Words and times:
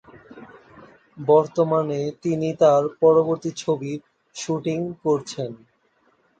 বর্তমানে 1.17 1.99
তিনি 2.23 2.49
তার 2.59 2.83
পরবর্তী 3.01 3.51
ছবির 3.57 3.99
শুটিং 4.35 4.79
করছেন। 5.03 5.51